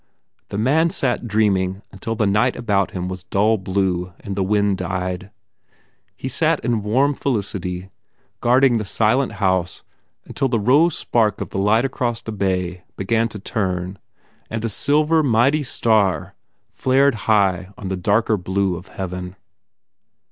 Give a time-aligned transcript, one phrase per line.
[0.49, 4.79] The man sat dreaming until the night about him was dull blue and the wind
[4.79, 5.29] died.
[6.17, 7.91] He sat in warm felicity,
[8.39, 9.83] guarding the silent house
[10.25, 13.99] until the rose spark of the light across the bay began to turn
[14.49, 16.33] and a silver, mighty star
[16.71, 19.35] flared high on the darker blue of heaven.